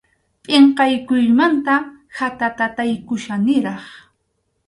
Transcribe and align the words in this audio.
Pʼinqakuymanta 0.43 1.75
khatatataykuchkaniraq. 2.15 3.83